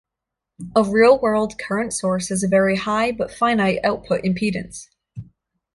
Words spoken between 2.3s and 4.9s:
a very high, but finite output impedance.